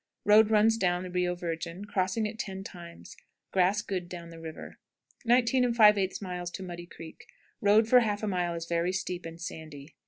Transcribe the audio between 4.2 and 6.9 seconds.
the river. 19 5/8. Muddy